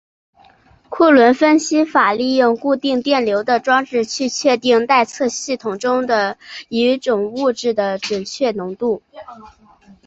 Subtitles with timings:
[0.89, 6.07] 库伦分析法利用固定电流的装置去确定待测系统中
[6.69, 6.99] 一
[7.35, 9.03] 物质的确切浓度。